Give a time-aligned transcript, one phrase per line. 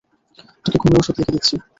[0.65, 1.55] তোকে ঘুমের ওষুধ লিখে দিচ্ছি।